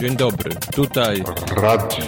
[0.00, 1.24] Dzień dobry, tutaj
[1.56, 2.06] Radio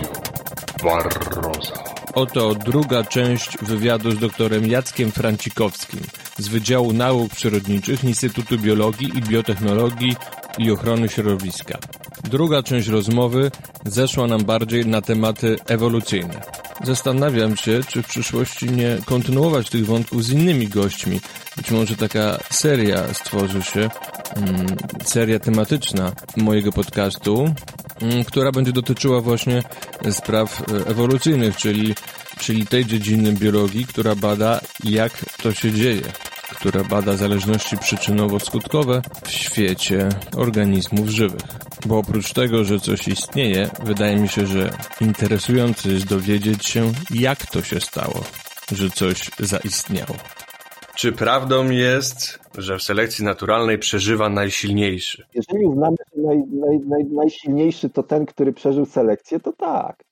[0.82, 1.74] Barroza.
[2.14, 6.00] oto druga część wywiadu z doktorem Jackiem Francikowskim
[6.38, 10.16] z Wydziału Nauk Przyrodniczych Instytutu Biologii i Biotechnologii
[10.58, 11.78] i Ochrony Środowiska.
[12.24, 13.50] Druga część rozmowy
[13.84, 16.40] zeszła nam bardziej na tematy ewolucyjne.
[16.84, 21.20] Zastanawiam się, czy w przyszłości nie kontynuować tych wątków z innymi gośćmi.
[21.56, 23.90] Być może taka seria stworzy się,
[24.36, 24.66] mm,
[25.04, 27.54] seria tematyczna mojego podcastu,
[28.26, 29.62] która będzie dotyczyła właśnie
[30.10, 31.94] spraw e, ewolucyjnych, czyli,
[32.38, 36.02] czyli tej dziedziny biologii, która bada jak to się dzieje,
[36.54, 41.42] która bada zależności przyczynowo-skutkowe w świecie organizmów żywych.
[41.86, 47.46] Bo oprócz tego, że coś istnieje, wydaje mi się, że interesujące jest dowiedzieć się, jak
[47.46, 48.24] to się stało,
[48.72, 50.16] że coś zaistniało.
[51.00, 55.26] Czy prawdą jest, że w selekcji naturalnej przeżywa najsilniejszy?
[55.34, 60.04] Jeżeli uznamy, że naj, naj, naj, najsilniejszy to ten, który przeżył selekcję, to tak.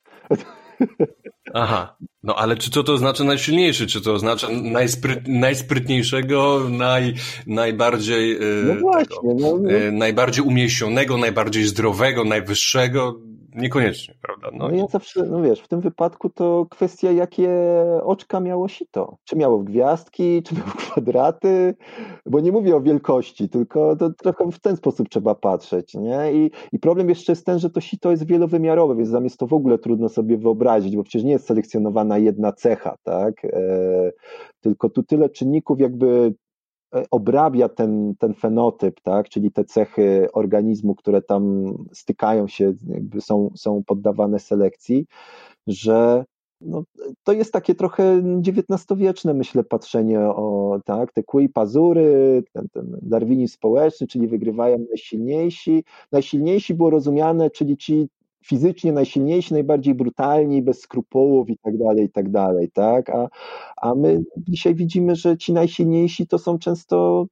[1.53, 3.87] Aha, no ale czy to to znaczy najsilniejszy?
[3.87, 7.13] Czy to oznacza najspryt, najsprytniejszego, naj,
[7.47, 9.71] najbardziej, e, No właśnie, tego, no, no.
[9.71, 13.19] e, najbardziej umieśnionego, najbardziej zdrowego, najwyższego?
[13.55, 14.49] Niekoniecznie, prawda?
[14.53, 17.49] No, No ja zawsze, no wiesz, w tym wypadku to kwestia, jakie
[18.03, 19.17] oczka miało sito.
[19.23, 21.75] Czy miało gwiazdki, czy miało kwadraty,
[22.25, 26.33] bo nie mówię o wielkości, tylko to trochę w ten sposób trzeba patrzeć, nie?
[26.33, 29.47] I, I problem jeszcze jest ten, że to sito jest wielowymiarowe, więc tam jest to
[29.47, 33.45] w ogóle trudno sobie wyobrazić, bo przecież nie jest selekcjonowana jedna cecha, tak?
[33.45, 33.49] E,
[34.61, 36.33] tylko tu tyle czynników jakby
[37.11, 39.29] obrabia ten, ten fenotyp, tak?
[39.29, 42.73] czyli te cechy organizmu, które tam stykają się,
[43.19, 45.05] są, są poddawane selekcji,
[45.67, 46.25] że
[46.61, 46.83] no,
[47.23, 52.97] to jest takie trochę XIX-wieczne, myślę, patrzenie o tak, te kły i pazury, ten, ten
[53.01, 55.83] darwinizm społeczny, czyli wygrywają najsilniejsi.
[56.11, 58.07] Najsilniejsi było rozumiane, czyli ci
[58.45, 63.09] fizycznie najsilniejsi, najbardziej brutalni, bez skrupułów i tak dalej, i tak dalej, tak?
[63.09, 63.29] A,
[63.77, 67.25] a my dzisiaj widzimy, że ci najsilniejsi to są często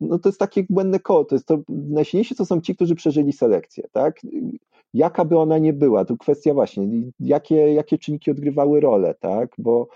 [0.00, 3.32] no to jest takie błędne koło, to jest to, najsilniejsi to są ci, którzy przeżyli
[3.32, 4.20] selekcję, tak?
[4.94, 6.88] Jaka by ona nie była, tu kwestia właśnie,
[7.20, 9.50] jakie, jakie czynniki odgrywały rolę, tak?
[9.58, 9.88] Bo,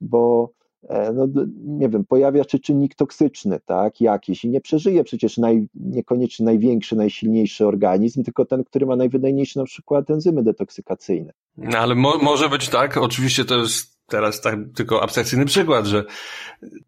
[0.00, 0.50] bo
[1.14, 1.28] no,
[1.64, 6.96] nie wiem, pojawia się czynnik toksyczny, tak, jakiś i nie przeżyje przecież naj, niekoniecznie największy,
[6.96, 11.32] najsilniejszy organizm, tylko ten, który ma najwydajniejsze na przykład enzymy detoksykacyjne.
[11.56, 16.04] No, ale mo może być tak, oczywiście to jest teraz tak tylko abstrakcyjny przykład, że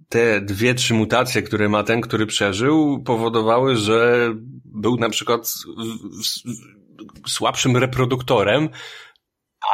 [0.09, 4.31] te dwie, trzy mutacje, które ma ten, który przeżył, powodowały, że
[4.65, 5.53] był na przykład
[7.27, 8.69] słabszym reproduktorem,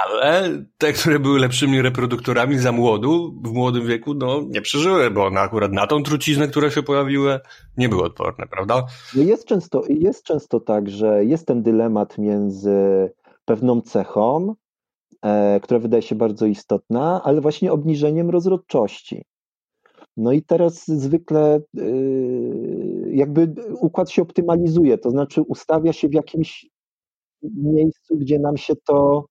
[0.05, 5.27] ale te, które były lepszymi reproduktorami za młodu, w młodym wieku, no nie przeżyły, bo
[5.27, 7.41] one akurat na tą truciznę, które się pojawiły,
[7.77, 8.87] nie były odporne, prawda?
[9.17, 13.11] No jest często, jest często tak, że jest ten dylemat między
[13.45, 14.55] pewną cechą,
[15.23, 19.25] e, która wydaje się bardzo istotna, ale właśnie obniżeniem rozrodczości.
[20.17, 26.67] No i teraz zwykle yy, jakby układ się optymalizuje, to znaczy ustawia się w jakimś
[27.43, 29.27] miejscu, gdzie nam się to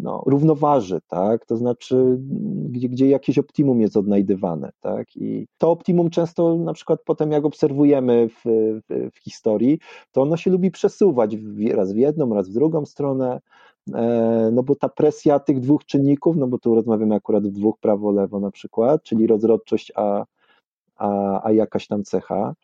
[0.00, 1.46] no, równoważy, tak?
[1.46, 2.18] To znaczy,
[2.70, 5.16] gdzie, gdzie jakieś optimum jest odnajdywane, tak?
[5.16, 9.78] I to optimum często, na przykład potem jak obserwujemy w, w, w historii,
[10.12, 11.36] to ono się lubi przesuwać
[11.74, 13.40] raz w jedną, raz w drugą stronę,
[13.94, 17.78] e, no bo ta presja tych dwóch czynników, no bo tu rozmawiamy akurat w dwóch
[17.80, 20.24] prawo-lewo na przykład, czyli rozrodczość, a,
[20.96, 22.54] a, a jakaś tam cecha,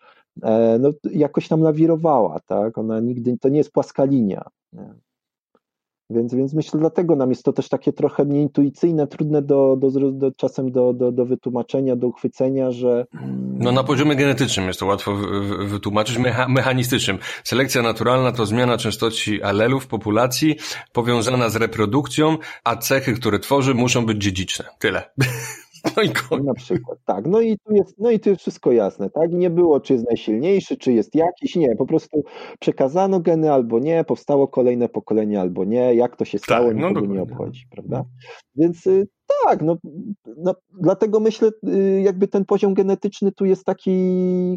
[0.43, 2.79] e, no jakoś tam lawirowała, tak?
[2.79, 4.45] Ona nigdy, to nie jest płaska linia.
[4.73, 5.06] Nie?
[6.11, 10.33] Więc, więc myślę, dlatego nam jest to też takie trochę nieintuicyjne, trudne do, do, do,
[10.33, 13.07] czasem do, do, do wytłumaczenia, do uchwycenia, że.
[13.59, 15.15] No na poziomie genetycznym jest to łatwo
[15.67, 17.19] wytłumaczyć, mecha, mechanistycznym.
[17.45, 20.57] Selekcja naturalna to zmiana częstości alelów populacji
[20.93, 24.65] powiązana z reprodukcją, a cechy, które tworzy, muszą być dziedziczne.
[24.79, 25.11] Tyle.
[25.97, 26.47] No i koniec.
[26.47, 27.27] Na przykład, tak.
[27.27, 29.33] No i tu jest, no i tu jest wszystko jasne, tak?
[29.33, 31.77] Nie było, czy jest najsilniejszy, czy jest jakiś, nie.
[31.77, 32.23] Po prostu
[32.61, 35.95] przekazano geny albo nie, powstało kolejne pokolenie albo nie.
[35.95, 38.05] Jak to się stało, tak, no nikogo nie obchodzi, prawda?
[38.55, 39.09] Więc y,
[39.45, 39.77] tak, no,
[40.37, 43.91] no, dlatego myślę, y, jakby ten poziom genetyczny tu jest taki,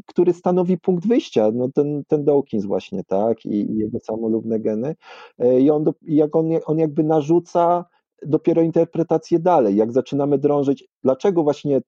[0.05, 4.95] który stanowi punkt wyjścia, no ten, ten Dawkins właśnie, tak, i, i jego samolubne geny.
[5.43, 7.85] Y, I on, jak on, on jakby narzuca
[8.25, 11.81] dopiero interpretację dalej, jak zaczynamy drążyć, dlaczego właśnie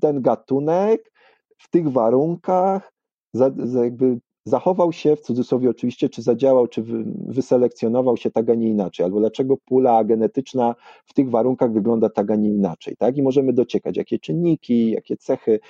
[0.00, 1.12] ten gatunek
[1.58, 2.92] w tych warunkach
[3.32, 8.50] za, za jakby zachował się, w cudzysłowie oczywiście, czy zadziałał, czy wy, wyselekcjonował się tak,
[8.50, 10.74] a nie inaczej, albo dlaczego pula genetyczna
[11.06, 13.16] w tych warunkach wygląda tak, a nie inaczej, tak?
[13.16, 15.60] I możemy dociekać, jakie czynniki, jakie cechy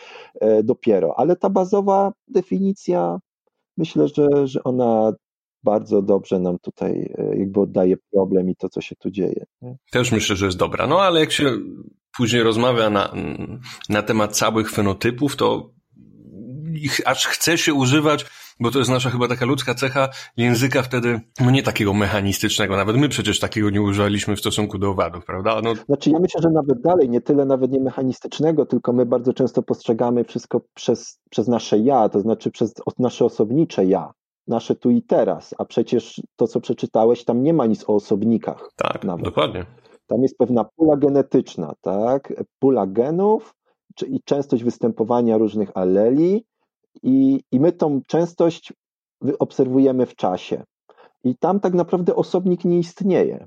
[0.41, 3.19] e, dopiero, ale ta bazowa definicja,
[3.77, 5.13] myślę, że, że ona
[5.65, 9.45] bardzo dobrze nam tutaj e, jakby oddaje problem i to, co się tu dzieje.
[9.91, 10.87] Też myślę, że jest dobra.
[10.87, 11.45] No ale jak się
[12.17, 13.13] później rozmawia na,
[13.89, 15.71] na temat całych fenotypów, to
[17.05, 18.27] aż chce się używać,
[18.61, 22.97] bo to jest nasza chyba taka ludzka cecha języka wtedy, no nie takiego mechanistycznego, nawet
[22.97, 25.61] my przecież takiego nie używaliśmy w stosunku do owadów, prawda?
[25.65, 25.75] No...
[25.75, 29.63] Znaczy ja myślę, że nawet dalej, nie tyle nawet nie mechanistycznego, tylko my bardzo często
[29.63, 34.13] postrzegamy wszystko przez, przez nasze ja, to znaczy przez nasze osobnicze ja
[34.49, 38.73] nasze tu i teraz, a przecież to, co przeczytałeś, tam nie ma nic o osobnikach.
[38.77, 39.25] Tak, nawet.
[39.25, 39.67] dokładnie.
[40.07, 42.33] Tam jest pewna pula genetyczna, tak?
[42.59, 43.55] Pula genów
[44.07, 46.45] i częstość występowania różnych aleli,
[47.03, 48.73] i, i my tą częstość
[49.39, 50.63] obserwujemy w czasie.
[51.25, 53.47] I tam tak naprawdę osobnik nie istnieje.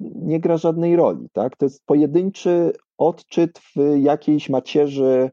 [0.00, 1.56] Nie gra żadnej roli, tak?
[1.56, 5.30] To jest pojedynczy odczyt w jakiejś macierzy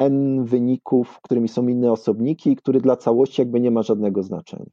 [0.00, 4.70] n wyników, którymi są inne osobniki, który dla całości jakby nie ma żadnego znaczenia.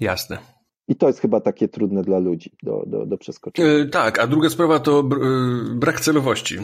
[0.00, 0.38] Jasne.
[0.88, 3.68] I to jest chyba takie trudne dla ludzi do, do, do przeskoczenia.
[3.68, 6.56] Yy, tak, a druga sprawa to yy, brak celowości.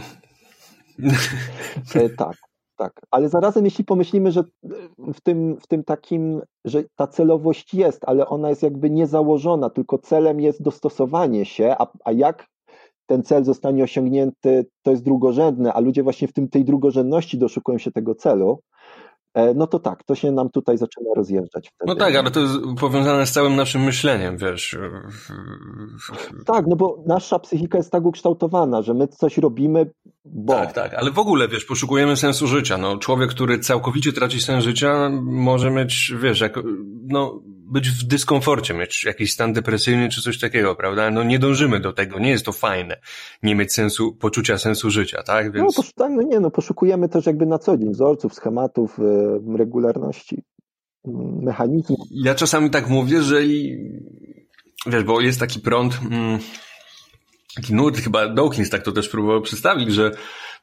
[1.94, 2.36] Yy, tak,
[2.76, 3.00] tak.
[3.10, 4.44] Ale zarazem, jeśli pomyślimy, że
[5.14, 9.98] w tym, w tym takim, że ta celowość jest, ale ona jest jakby niezałożona, tylko
[9.98, 12.46] celem jest dostosowanie się, a, a jak
[13.06, 17.78] ten cel zostanie osiągnięty, to jest drugorzędne, a ludzie właśnie w tym, tej drugorzędności doszukują
[17.78, 18.58] się tego celu,
[19.34, 21.70] E, no to tak, to się nam tutaj zaczyna rozjeżdżać.
[21.74, 21.86] Wtedy.
[21.86, 24.78] No tak, ale to jest powiązane z całym naszym myśleniem, wiesz.
[26.46, 29.90] Tak, no bo nasza psychika jest tak ukształtowana, że my coś robimy,
[30.24, 30.52] bo...
[30.52, 32.78] Tak, tak, ale w ogóle, wiesz, poszukujemy sensu życia.
[32.78, 36.58] No, człowiek, który całkowicie traci sens życia, może mieć, wiesz, jak,
[37.08, 37.40] no,
[37.72, 41.10] być w dyskomforcie, mieć jakiś stan depresyjny czy coś takiego, prawda?
[41.10, 42.96] No nie dążymy do tego, nie jest to fajne,
[43.42, 45.52] nie mieć sensu, poczucia sensu życia, tak?
[45.52, 45.78] Więc...
[45.78, 49.02] No, tak, no nie, no poszukujemy też jakby na co dzień wzorców, schematów, y,
[49.58, 50.42] regularności,
[51.08, 51.98] mm, mechanizmów.
[52.10, 53.78] Ja czasami tak mówię, że i,
[54.86, 56.38] wiesz, bo jest taki prąd, mm,
[57.56, 60.10] taki nurt, chyba Dawkins tak to też próbował przedstawić, że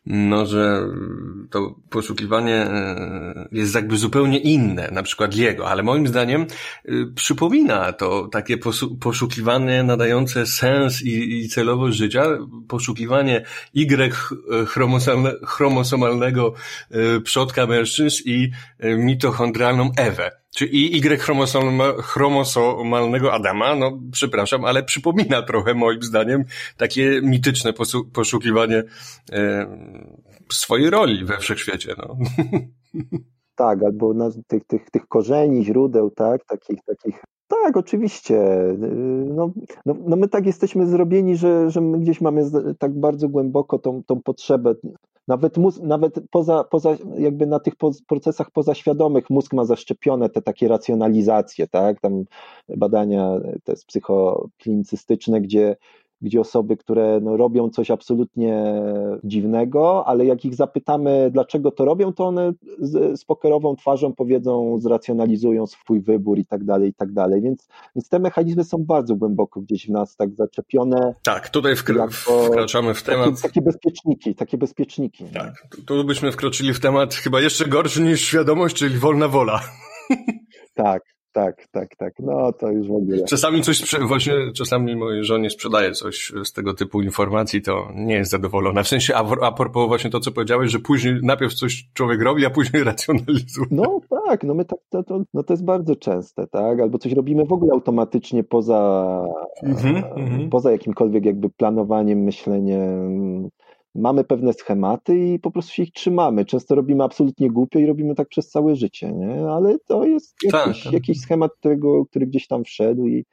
[0.06, 0.82] no, że
[1.50, 7.94] to poszukiwanie e, jest jakby zupełnie inne, na przykład jego, ale moim zdaniem e, przypomina
[7.94, 8.58] to takie
[9.00, 12.26] poszukiwanie nadające sens i, celowość życia,
[12.68, 14.26] poszukiwanie Y
[15.46, 16.54] chromosomalnego
[16.92, 18.52] e, przodka mężczyzn i
[18.84, 20.32] mitochondrialną Ewę.
[20.60, 21.22] Czy i Y
[22.02, 26.44] chromosomalnego Adama, no przepraszam, ale przypomina trochę moim zdaniem
[26.78, 27.74] takie mityczne
[28.14, 28.84] poszukiwanie
[29.32, 29.68] e,
[30.52, 31.96] swojej roli we wszechświecie.
[31.98, 32.18] No.
[33.56, 38.40] Tak, albo na tych, tych, tych korzeni, źródeł, tak, takich, takich tak, oczywiście.
[39.26, 39.52] No,
[39.86, 44.04] no, no, my tak jesteśmy zrobieni, że, że my gdzieś mamy tak bardzo głęboko tą,
[44.04, 44.76] tą potrzebę
[45.30, 47.74] nawet, mózg, nawet poza, poza, jakby na tych
[48.08, 52.00] procesach pozaświadomych mózg ma zaszczepione te takie racjonalizacje, tak?
[52.00, 52.24] Tam
[52.78, 53.32] badania
[53.64, 55.76] te psychoklinicystyczne, gdzie
[56.22, 58.82] gdzie osoby, które no, robią coś absolutnie
[59.24, 64.78] dziwnego, ale jak ich zapytamy, dlaczego to robią, to one z, z pokerową twarzą powiedzą,
[64.80, 67.42] zracjonalizują swój wybór i tak dalej, i tak dalej.
[67.42, 71.16] Więc, więc te mechanizmy są bardzo głęboko gdzieś w nas tak zaczepione.
[71.24, 72.08] Tak, tutaj wkra
[72.48, 73.30] wkraczamy w temat.
[73.30, 75.26] Takie, takie bezpieczniki, takie bezpieczniki.
[75.34, 79.62] Tak, tu byśmy wkroczyli w temat chyba jeszcze gorszy niż świadomość, czyli wolna wola.
[80.74, 82.14] Tak, tak, tak, tak.
[82.20, 83.24] No to już w ogóle.
[83.24, 88.32] Czasami coś, właśnie czasami mojej żonie sprzedaje coś z tego typu informacji, to nie jest
[88.32, 88.84] zadowolona.
[88.84, 92.46] W sensie, a, a propos właśnie to, co powiedziałeś, że później najpierw coś człowiek robi,
[92.46, 93.68] a później racjonalizuje.
[93.72, 96.80] No tak, no my tak, to, to, no to jest bardzo częste, tak?
[96.80, 99.24] Albo coś robimy w ogóle automatycznie poza,
[99.64, 103.50] mm -hmm, poza jakimkolwiek jakby planowaniem, myśleniem
[104.00, 106.46] mamy pewne schematy i po prostu się ich trzymamy.
[106.46, 109.50] Często robimy absolutnie głupio i robimy tak przez całe życie, nie?
[109.50, 110.94] ale to jest tak, jakiś, tak.
[110.94, 113.26] jakiś schemat, którego, który gdzieś tam wszedł i,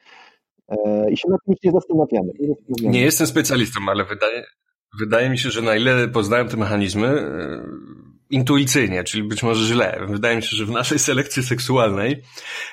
[0.68, 2.32] e, i się nad tym nie zastanawiamy.
[2.40, 2.94] Nie, zastanawiamy.
[2.94, 4.44] nie jestem specjalistą, ale wydaje,
[5.00, 7.62] wydaje mi się, że na ile poznałem te mechanizmy, e,
[8.30, 9.98] intuicyjnie, czyli być może źle.
[10.08, 12.22] Wydaje mi się, że w naszej selekcji seksualnej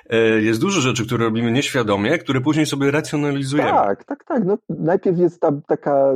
[0.10, 3.70] e, jest dużo rzeczy, które robimy nieświadomie, które później sobie racjonalizujemy.
[3.70, 4.46] Tak, tak, tak.
[4.46, 6.14] No, najpierw jest ta taka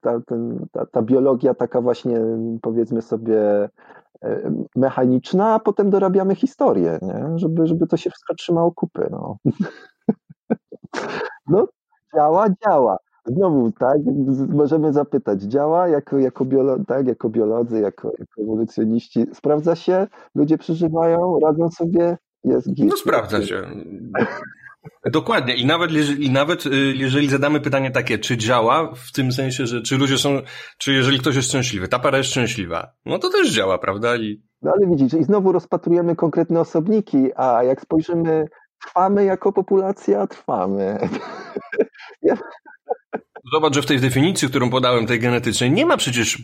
[0.00, 2.20] ta, ten, ta, ta biologia taka właśnie
[2.62, 3.68] powiedzmy sobie
[4.22, 7.38] e, mechaniczna, a potem dorabiamy historię, nie?
[7.38, 9.08] Żeby, żeby to się wszystko trzymało kupy.
[9.10, 9.36] No.
[11.48, 11.68] no,
[12.14, 12.96] działa, działa.
[13.26, 13.96] Znowu, tak,
[14.48, 20.58] możemy zapytać, działa jako, jako, biolo, tak, jako biolodzy, jako, jako ewolucjoniści, sprawdza się, ludzie
[20.58, 22.90] przeżywają, radzą sobie, jest git.
[22.90, 23.62] No sprawdza się.
[25.12, 25.56] Dokładnie.
[25.56, 29.82] I nawet, I nawet y, jeżeli zadamy pytanie takie, czy działa, w tym sensie, że
[29.82, 30.40] czy ludzie są,
[30.78, 34.16] czy jeżeli ktoś jest szczęśliwy, ta para jest szczęśliwa, no to też działa, prawda?
[34.16, 34.42] I...
[34.62, 38.48] No ale widzisz, i znowu rozpatrujemy konkretne osobniki, a jak spojrzymy
[38.86, 40.98] trwamy jako populacja, trwamy.
[43.52, 46.38] Zobacz, że w tej definicji, którą podałem, tej genetycznej, nie ma przecież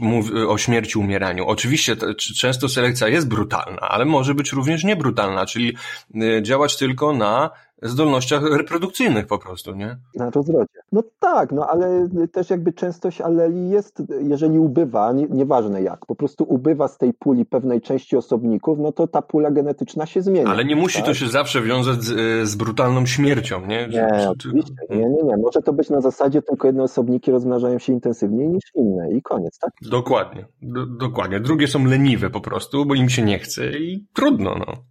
[0.49, 1.47] o śmierci, umieraniu.
[1.47, 1.97] Oczywiście
[2.37, 5.77] często selekcja jest brutalna, ale może być również niebrutalna, czyli
[6.15, 7.51] y, działać tylko na
[7.83, 9.97] zdolnościach reprodukcyjnych po prostu, nie?
[10.15, 10.81] Na rozrodzie.
[10.93, 16.15] No tak, no ale też jakby częstość aleli jest, jeżeli ubywa, nie, nieważne jak, po
[16.15, 20.51] prostu ubywa z tej puli pewnej części osobników, no to ta pula genetyczna się zmienia.
[20.51, 21.07] Ale nie musi tak?
[21.07, 23.89] to się zawsze wiązać z, z brutalną śmiercią, nie?
[23.89, 25.37] Nie, czy, oczywiście, nie, nie, nie.
[25.37, 29.59] Może to być na zasadzie tylko jedne osobniki rozmnażają się intensywniej niż inne i koniec,
[29.59, 29.71] tak?
[29.91, 31.41] Dokładnie, do, dokładnie.
[31.41, 34.90] Drugie są leniwe po prostu, bo im się nie chce i trudno, no.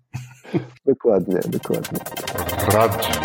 [0.86, 2.00] dokładnie, dokładnie.
[2.74, 3.22] Radio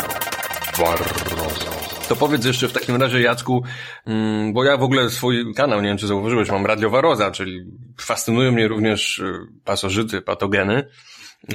[0.79, 1.75] Barroso.
[2.09, 3.63] To powiedz jeszcze w takim razie, Jacku,
[4.05, 7.65] mm, bo ja w ogóle swój kanał, nie wiem czy zauważyłeś, mam Radio Waroza, czyli
[7.99, 10.89] fascynują mnie również y, pasożyty, patogeny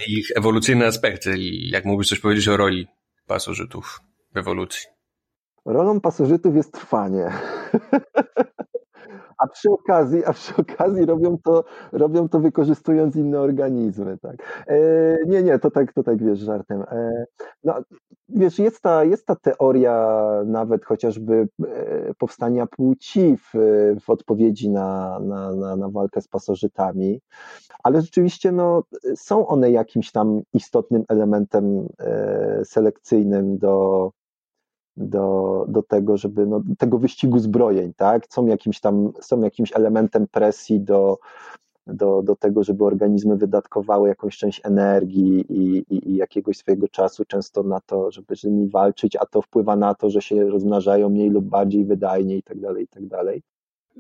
[0.07, 1.39] i ich ewolucyjne aspekty.
[1.39, 2.87] I jak mógłbyś coś powiedzieć o roli
[3.27, 4.01] pasożytów
[4.35, 4.87] w ewolucji?
[5.67, 7.25] Rolą pasożytów jest trwanie.
[9.41, 14.65] a przy okazji, a przy okazji robią to, robią to wykorzystując inne organizmy, tak.
[14.67, 14.79] E,
[15.27, 16.83] nie, nie, to tak, to tak wiesz, żartem.
[16.83, 17.25] E,
[17.65, 17.75] no,
[18.29, 23.53] wiesz, jest ta, jest ta teoria nawet chociażby e, powstania płci w,
[24.01, 27.21] w odpowiedzi na, na, na, na walkę z pasożytami,
[27.83, 28.83] ale rzeczywiście no,
[29.17, 34.11] są one jakimś tam istotnym elementem e, selekcyjnym do,
[34.97, 38.27] do, do tego, żeby no, tego wyścigu zbrojeń, tak?
[38.29, 41.19] Są jakimś tam, są jakimś elementem presji do,
[41.87, 47.25] do, do tego, żeby organizmy wydatkowały jakąś część energii i, i, i, jakiegoś swojego czasu
[47.25, 51.09] często na to, żeby z nimi walczyć, a to wpływa na to, że się rozmnażają
[51.09, 53.43] mniej lub bardziej wydajnie i tak dalej, i tak dalej.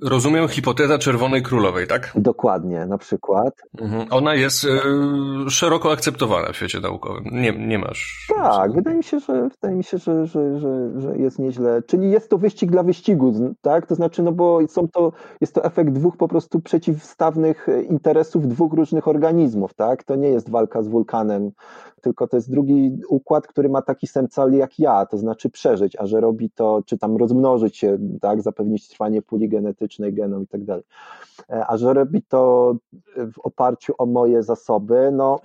[0.02, 2.12] Rozumiem hipoteza Czerwonej Królowej, tak?
[2.14, 3.54] Dokładnie, na przykład.
[3.80, 4.06] Mhm.
[4.10, 7.24] Ona jest e, szeroko akceptowana w świecie naukowym.
[7.32, 8.26] Nie, nie masz.
[8.36, 11.82] Tak, wydaje mi się, że wydaje mi się, że, że, że, że jest nieźle.
[11.82, 13.86] Czyli jest to wyścig dla wyścigu, tak?
[13.86, 18.72] To znaczy, no bo są to, jest to efekt dwóch po prostu przeciwstawnych interesów dwóch
[18.72, 20.04] różnych organizmów, tak?
[20.04, 21.50] To nie jest walka z wulkanem,
[22.00, 25.96] tylko to jest drugi układ, który ma taki sam cel jak ja, to znaczy przeżyć,
[25.96, 28.42] a że robi to, czy tam rozmnożyć się, tak?
[28.42, 30.84] Zapewnić trwanie puli genetycznej genetycznej, genom i tak dalej.
[31.50, 32.74] E, a że robi to
[33.16, 35.40] w oparciu o moje zasoby, no,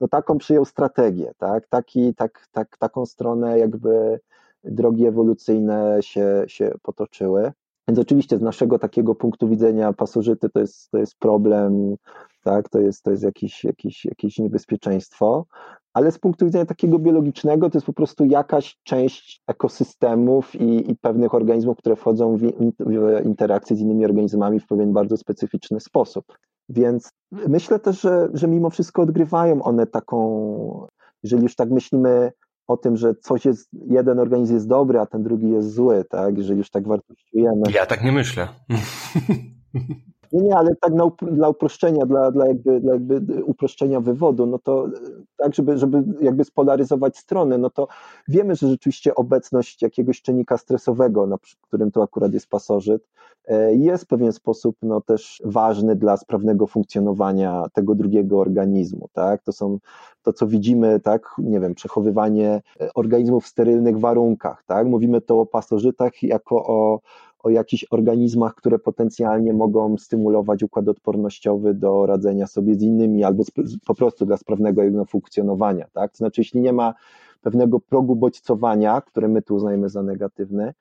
[0.00, 1.66] no taką przyjął strategię, tak?
[1.68, 4.20] Taki, tak, tak, taką stronę jakby
[4.64, 7.52] drogi ewolucyjne się, się potoczyły.
[7.88, 11.96] Więc oczywiście z naszego takiego punktu widzenia pasożyty to jest, to jest problem,
[12.44, 12.68] tak?
[12.68, 15.46] to jest, to jest jakieś, jakieś, jakieś niebezpieczeństwo,
[15.92, 20.96] ale z punktu widzenia takiego biologicznego to jest po prostu jakaś część ekosystemów i, i
[20.96, 22.40] pewnych organizmów, które wchodzą w,
[22.80, 26.24] w interakcję z innymi organizmami w pewien bardzo specyficzny sposób.
[26.68, 30.86] Więc myślę też, że, że mimo wszystko odgrywają one taką,
[31.22, 32.32] jeżeli już tak myślimy
[32.66, 36.38] o tym, że coś jest, jeden organizm jest dobry, a ten drugi jest zły, tak?
[36.38, 37.62] Jeżeli już tak wartościujemy.
[37.74, 38.48] Ja tak nie myślę.
[40.32, 44.58] Nie, nie, ale tak na, dla uproszczenia, dla, dla, jakby, dla jakby uproszczenia wywodu, no
[44.58, 44.88] to
[45.36, 47.88] tak, żeby, żeby jakby spolaryzować strony, no to
[48.28, 53.08] wiemy, że rzeczywiście obecność jakiegoś czynnika stresowego, na którym to akurat jest pasożyt,
[53.46, 59.42] e, jest w pewien sposób no, też ważny dla sprawnego funkcjonowania tego drugiego organizmu, tak?
[59.42, 59.78] To są
[60.22, 62.62] to, co widzimy, tak, nie wiem, przechowywanie
[62.94, 64.86] organizmów w sterylnych warunkach, tak?
[64.86, 67.00] Mówimy to o pasożytach jako o
[67.42, 73.44] o jakichś organizmach, które potencjalnie mogą stymulować układ odpornościowy do radzenia sobie z innymi albo
[73.86, 75.86] po prostu dla sprawnego jego funkcjonowania.
[75.92, 76.10] Tak?
[76.10, 76.94] To znaczy, jeśli nie ma
[77.42, 80.74] pewnego progu bodźcowania, które my tu uznajemy za negatywny,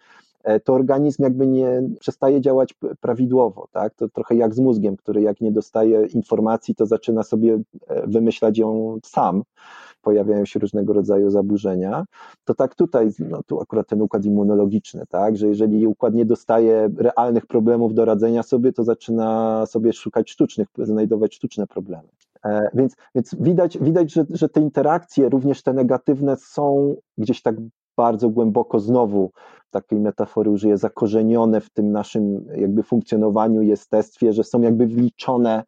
[0.43, 3.93] e, to organizm jakby nie przestaje działać prawidłowo, tak?
[3.93, 8.57] To trochę jak z mózgiem, który jak nie dostaje informacji, to zaczyna sobie e, wymyślać
[8.57, 9.43] ją sam
[10.07, 12.05] pojawiają się różnego rodzaju zaburzenia,
[12.45, 16.89] to tak tutaj, no tu akurat ten układ immunologiczny, tak, że jeżeli układ nie dostaje
[16.97, 22.07] realnych problemów do radzenia sobie, to zaczyna sobie szukać sztucznych, znajdować sztuczne problemy.
[22.45, 27.55] E, więc, więc widać, widać że, że te interakcje, również te negatywne, są gdzieś tak
[27.97, 29.31] bardzo głęboko znowu
[29.71, 35.63] takiej metafory użyję, zakorzenione w tym naszym jakby funkcjonowaniu, jestestwie, że są jakby wliczone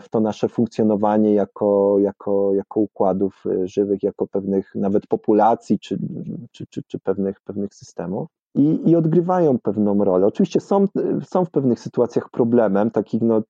[0.00, 5.98] w to nasze funkcjonowanie jako, jako, jako układów e, żywych, jako pewnych nawet populacji czy,
[6.52, 8.28] czy, czy, czy pewnych, pewnych systemów.
[8.54, 10.26] I, i odgrywają pewną rolę.
[10.26, 10.84] Oczywiście są,
[11.24, 13.42] są w pewnych sytuacjach problemem, takich no,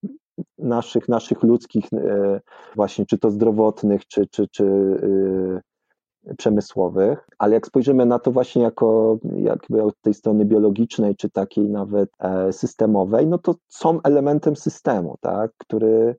[0.58, 2.40] naszych, naszych ludzkich, e,
[2.76, 4.64] właśnie czy to zdrowotnych, czy, czy, czy
[6.38, 11.70] przemysłowych, ale jak spojrzymy na to właśnie jako jakby od tej strony biologicznej, czy takiej
[11.70, 16.16] nawet e, systemowej, no to są elementem systemu, tak, który,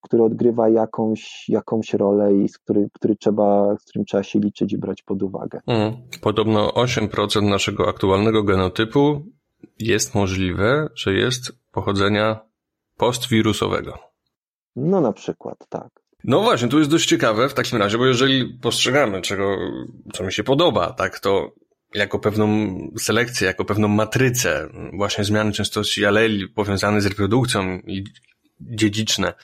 [0.00, 4.72] który odgrywa jakąś, jakąś rolę i z, który, który trzeba, z którym trzeba się liczyć
[4.72, 5.60] i brać pod uwagę.
[5.66, 5.92] Mm.
[6.22, 9.22] Podobno 8% naszego aktualnego genotypu
[9.78, 12.40] jest możliwe, że jest pochodzenia
[12.96, 13.98] postwirusowego.
[14.76, 16.07] No na przykład, tak.
[16.24, 19.56] No właśnie, to jest dość ciekawe w takim razie, bo jeżeli postrzegamy czego,
[20.12, 21.52] co mi się podoba, tak, to
[21.94, 28.04] jako pewną selekcję, jako pewną matrycę właśnie zmiany częstości aleli powiązane z reprodukcją i
[28.60, 29.34] dziedziczne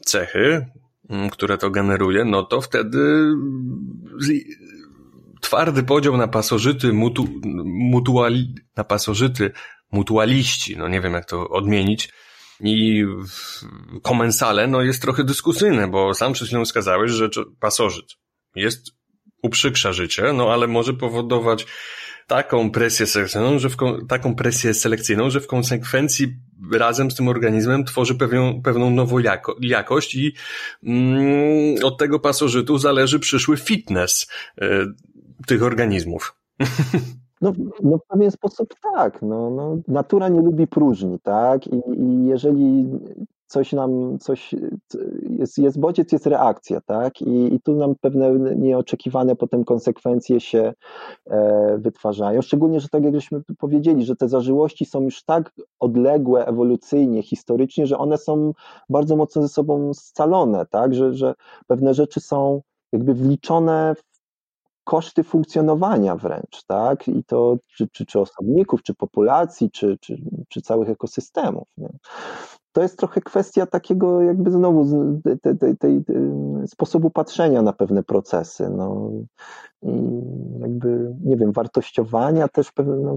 [0.00, 0.66] cechy,
[1.10, 3.32] mm, które to generuje, no to wtedy
[5.40, 7.28] twardy podział na pasożyty, mutu,
[7.64, 9.50] mutuali, na pasożyty,
[9.92, 12.08] mutualiści, no nie wiem jak to odmienić,
[12.60, 13.04] i
[14.02, 17.28] komensale, no jest trochę dyskusyjne, bo sam przed chwilą wskazałeś, że
[17.60, 18.06] pasożyt
[18.54, 18.96] jest,
[19.42, 21.66] uprzykrza życie, no ale może powodować
[22.26, 23.76] taką presję selekcyjną, że w,
[24.08, 26.28] taką presję selekcyjną, że w konsekwencji
[26.72, 30.34] razem z tym organizmem tworzy pewną, pewną nową jako, jakość i
[30.82, 34.26] mm, od tego pasożytu zależy przyszły fitness
[34.62, 34.66] y,
[35.46, 36.34] tych organizmów.
[37.40, 37.52] No,
[37.82, 39.22] no w pewien sposób tak.
[39.22, 41.66] No, no, natura nie lubi próżni, tak?
[41.66, 42.86] I, i jeżeli
[43.46, 44.54] coś nam, coś
[45.30, 47.22] jest, jest bodziec, jest reakcja, tak?
[47.22, 50.72] I, I tu nam pewne nieoczekiwane potem konsekwencje się
[51.26, 52.42] e, wytwarzają.
[52.42, 57.86] Szczególnie, że tak jak żeśmy powiedzieli, że te zażyłości są już tak odległe ewolucyjnie, historycznie,
[57.86, 58.52] że one są
[58.88, 60.94] bardzo mocno ze sobą scalone, tak?
[60.94, 61.34] Że, że
[61.66, 62.60] pewne rzeczy są
[62.92, 63.94] jakby wliczone
[64.86, 67.08] koszty funkcjonowania wręcz, tak?
[67.08, 70.16] I to czy, czy, czy osobników, czy populacji, czy, czy,
[70.48, 71.68] czy całych ekosystemów.
[71.78, 71.88] Nie?
[72.72, 74.86] To jest trochę kwestia takiego jakby znowu
[75.42, 76.04] tej, tej,
[76.66, 78.70] sposobu patrzenia na pewne procesy.
[78.70, 79.10] No.
[79.82, 80.22] I
[80.60, 83.16] jakby, nie wiem, wartościowania też pewne, no,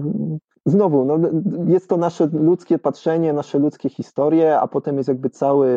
[0.66, 1.18] znowu, no,
[1.66, 5.68] jest to nasze ludzkie patrzenie, nasze ludzkie historie, a potem jest jakby cały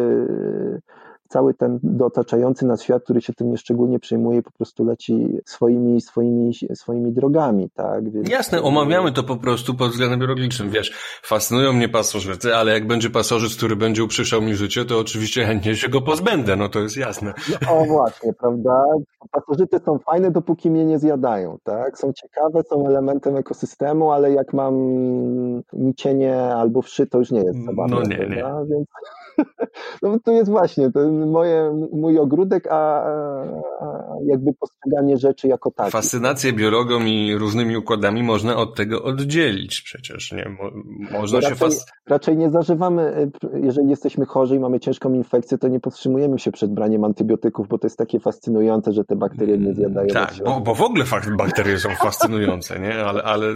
[1.29, 6.51] cały ten dotaczający nas świat, który się tym nieszczególnie przejmuje, po prostu leci swoimi, swoimi,
[6.73, 8.11] swoimi drogami, tak?
[8.11, 8.29] Więc...
[8.29, 10.91] Jasne, omawiamy to po prostu pod względem biologicznym, wiesz,
[11.23, 15.75] fascynują mnie pasożyty, ale jak będzie pasożyt, który będzie uprzeszał mi życie, to oczywiście chętnie
[15.75, 17.33] się go pozbędę, no to jest jasne.
[17.61, 18.83] No, o właśnie, prawda?
[19.31, 21.97] Pasożyty są fajne, dopóki mnie nie zjadają, tak?
[21.97, 24.73] Są ciekawe, są elementem ekosystemu, ale jak mam
[25.73, 27.95] nicienie albo wszy, to już nie jest zabawne.
[27.95, 28.43] No nie, nie.
[28.69, 28.87] Więc
[30.01, 33.03] no to jest właśnie to moje, mój ogródek, a,
[33.81, 35.91] a jakby postrzeganie rzeczy jako takie.
[35.91, 40.49] Fascynację biologą i różnymi układami można od tego oddzielić przecież, nie?
[40.49, 40.71] Mo,
[41.19, 41.85] można raczej, się fas...
[42.07, 46.73] raczej nie zażywamy, jeżeli jesteśmy chorzy i mamy ciężką infekcję, to nie powstrzymujemy się przed
[46.73, 50.07] braniem antybiotyków, bo to jest takie fascynujące, że te bakterie nie zjadają.
[50.07, 51.05] Tak, bo, bo w ogóle
[51.37, 53.05] bakterie są fascynujące, nie?
[53.05, 53.47] Ale, ale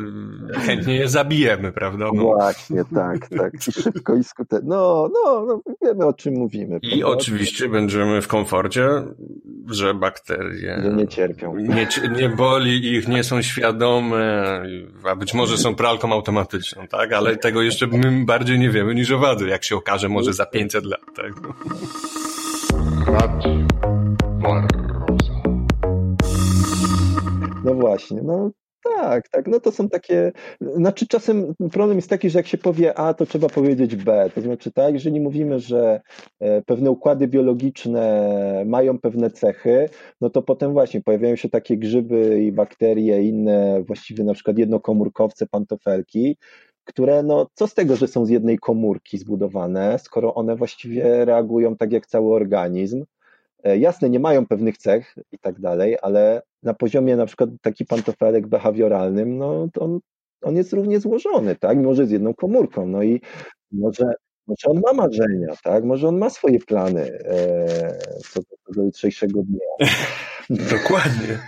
[0.54, 2.06] chętnie je zabijemy, prawda?
[2.14, 2.24] No.
[2.24, 3.68] Właśnie, tak, tak.
[3.68, 4.70] I szybko i skutecznie.
[4.70, 6.80] No, no, no, wiemy o czym mówimy.
[6.82, 7.08] I prawda?
[7.08, 8.90] oczywiście będziemy w komforcie,
[9.70, 11.56] że bakterie że nie cierpią.
[11.56, 14.64] Nie, nie boli ich, nie są świadome,
[15.04, 17.14] a być może są pralką automatyczną, tak?
[17.14, 20.86] Ale tego jeszcze my bardziej nie wiemy niż o jak się okaże może za 500
[20.86, 21.34] lat, tak?
[27.64, 28.52] No właśnie, no
[28.96, 29.48] tak, tak.
[29.48, 30.32] No to są takie.
[30.62, 34.30] Znaczy, czasem problem jest taki, że jak się powie A, to trzeba powiedzieć B.
[34.36, 36.02] To znaczy, tak, jeżeli mówimy, że
[36.40, 39.90] e, pewne układy biologiczne mają pewne cechy,
[40.22, 45.48] no to potem właśnie pojawiają się takie grzyby i bakterie, inne właściwie na przykład jednokomórkowce,
[45.48, 46.38] pantofelki,
[46.88, 51.76] które, no, co z tego, że są z jednej komórki zbudowane, skoro one właściwie reagują
[51.76, 53.06] tak jak cały organizm.
[53.64, 57.86] E, jasne, nie mają pewnych cech i tak dalej, ale na poziomie na przykład taki
[57.86, 60.00] pantofelek behawioralnym, no to on,
[60.42, 61.78] on jest równie złożony, tak?
[61.78, 63.22] Może z jedną komórką, no i
[63.72, 64.14] może,
[64.48, 65.84] może on ma marzenia, tak?
[65.84, 67.68] Może on ma swoje plany e,
[68.30, 69.90] co do, do jutrzejszego dnia.
[70.50, 71.40] Dokładnie.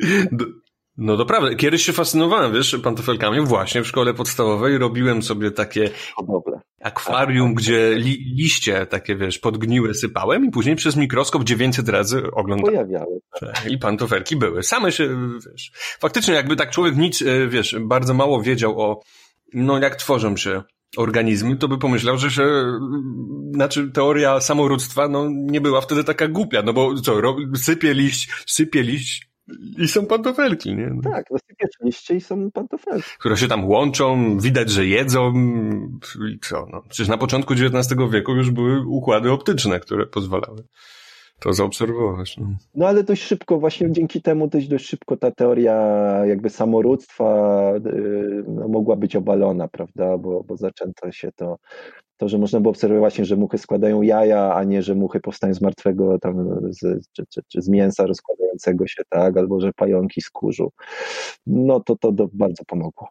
[1.00, 1.54] No to prawda.
[1.54, 3.40] Kiedyś się fascynowałem, wiesz, pantofelkami.
[3.40, 5.90] Właśnie w szkole podstawowej robiłem sobie takie
[6.82, 12.74] akwarium, gdzie li, liście takie, wiesz, podgniłe sypałem i później przez mikroskop 900 razy oglądałem.
[12.74, 13.20] Pojawiały.
[13.40, 13.70] Tak.
[13.70, 14.62] I pantofelki były.
[14.62, 15.16] Same się,
[15.50, 19.00] wiesz, faktycznie jakby tak człowiek nic, e, wiesz, bardzo mało wiedział o,
[19.54, 20.62] no jak tworzą się
[20.96, 22.44] organizmy, to by pomyślał, że się,
[23.54, 27.20] znaczy teoria samorództwa, no nie była wtedy taka głupia, no bo co,
[27.54, 29.29] sypie liść, sypie liść,
[29.78, 30.90] i są pantofelki, nie?
[30.94, 31.10] No.
[31.10, 33.10] Tak, rozsypiesz liście i są pantofelki.
[33.18, 35.32] Które się tam łączą, widać, że jedzą
[36.32, 36.82] i co, no.
[36.88, 40.64] Przecież na początku XIX wieku już były układy optyczne, które pozwalały
[41.40, 42.36] to zaobserwować.
[42.36, 42.46] No.
[42.74, 45.74] no ale dość szybko, właśnie dzięki temu dość, dość szybko ta teoria
[46.26, 51.56] jakby samorództwa y, no, mogła być obalona, prawda, bo, bo zaczęto się to
[52.20, 55.54] To, że można było obserwować właśnie, że muchy składają jaja, a nie, że muchy powstają
[55.54, 60.20] z martwego tam, z, czy, czy, czy z mięsa rozkładającego się, tak, albo że pająki
[60.20, 60.72] z kurzu.
[61.46, 63.08] No to to, to bardzo pomogło.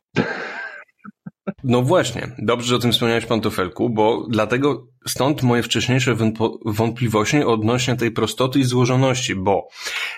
[1.63, 6.15] No właśnie, dobrze, że o tym wspomniałeś pantofelku, bo dlatego stąd moje wcześniejsze
[6.65, 9.67] wątpliwości odnośnie tej prostoty i złożoności, bo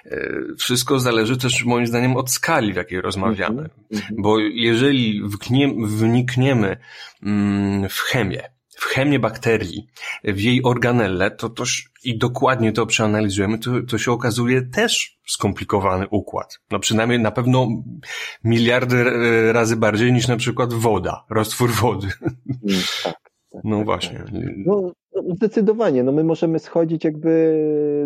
[0.05, 3.63] e, wszystko zależy też moim zdaniem od skali, w jakiej rozmawiamy.
[3.63, 4.01] Mm-hmm.
[4.17, 5.21] Bo jeżeli
[5.83, 6.77] wnikniemy
[7.23, 9.87] mm, w chemię, w chemię bakterii,
[10.23, 16.07] w jej organelle, to toż i dokładnie to przeanalizujemy, to, to się okazuje też skomplikowany
[16.07, 16.59] układ.
[16.71, 17.67] No przynajmniej na pewno
[18.43, 19.03] miliardy
[19.53, 22.07] razy bardziej niż na przykład woda, roztwór wody.
[22.47, 23.15] Mm, tak,
[23.51, 24.19] tak, no tak, właśnie.
[24.19, 24.33] Tak.
[24.65, 27.59] No, no, zdecydowanie, no my możemy schodzić jakby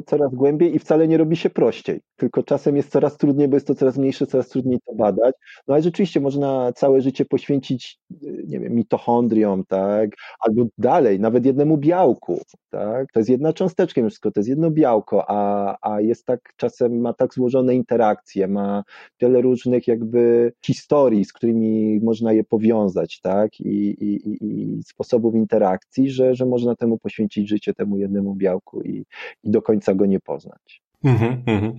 [0.06, 3.68] coraz głębiej i wcale nie robi się prościej, tylko czasem jest coraz trudniej, bo jest
[3.68, 5.36] to coraz mniejsze, coraz trudniej to badać.
[5.68, 8.00] No ale rzeczywiście można całe życie poświęcić,
[8.48, 14.32] nie wiem, mitochondriom, tak, albo dalej, nawet jednemu białku, tak, to jest jedna cząsteczka wszystko,
[14.32, 18.84] to jest jedno białko, a, a jest tak, czasem ma tak złożone interakcje, ma
[19.22, 26.10] wiele różnych jakby historii, z którymi można je powiązać, tak, i, i, i sposobów interakcji,
[26.10, 29.06] że, że można temu poświęcić życie temu jednemu białku i,
[29.44, 30.85] i do końca go nie poznać.
[31.04, 31.72] Mm -hmm.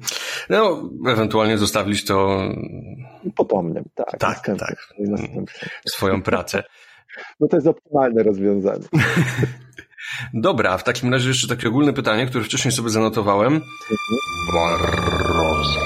[0.51, 2.41] No, ewentualnie zostawić to
[3.35, 4.19] potomnym, tak.
[4.19, 4.87] Tak, tak.
[5.89, 6.63] Swoją pracę.
[7.41, 8.85] No to jest optymalne rozwiązanie.
[10.35, 13.61] Dobra, w takim razie jeszcze takie ogólne pytanie, które wcześniej sobie zanotowałem.
[14.53, 15.81] Barroza.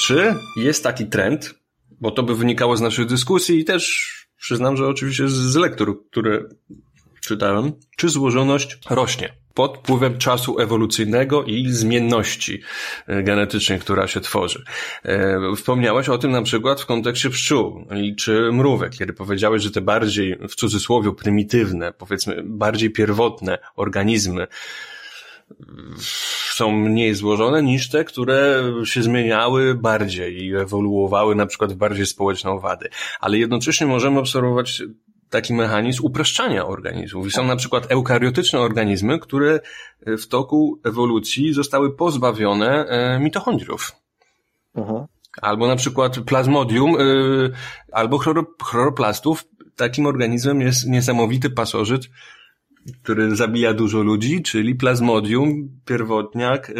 [0.00, 1.54] Czy jest taki trend,
[2.00, 6.40] bo to by wynikało z naszej dyskusji i też Przyznam, że oczywiście z lektur, które
[7.20, 12.60] czytałem, czy złożoność rośnie pod wpływem czasu ewolucyjnego i zmienności
[13.06, 14.64] e, genetycznej, która się tworzy.
[15.04, 19.80] E, wspomniałeś o tym na przykład w kontekście pszczół czy mrówek, kiedy powiedziałeś, że te
[19.80, 24.46] bardziej, w cudzysłowie, prymitywne, powiedzmy, bardziej pierwotne organizmy
[26.52, 32.06] są mniej złożone niż te, które się zmieniały bardziej i ewoluowały na przykład w bardziej
[32.06, 32.88] społeczne owady.
[33.20, 34.82] Ale jednocześnie możemy obserwować
[35.30, 37.26] taki mechanizm upraszczania organizmów.
[37.26, 39.60] I są na przykład eukariotyczne organizmy, które
[40.06, 43.92] w toku ewolucji zostały pozbawione e, mitochondriów.
[45.42, 47.04] Albo na przykład plazmodium, e,
[47.92, 48.18] albo
[48.62, 49.44] chloroplastów.
[49.76, 52.08] Takim organizmem jest niesamowity pasożyt,
[53.02, 56.76] który zabija dużo ludzi, czyli plazmodium, pierwotniak yy,